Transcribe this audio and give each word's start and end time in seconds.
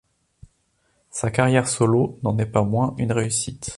Sa 1.11 1.29
carrière 1.29 1.67
solo 1.69 2.17
n'en 2.23 2.35
est 2.39 2.47
pas 2.47 2.63
moins 2.63 2.95
une 2.97 3.11
réussite. 3.11 3.69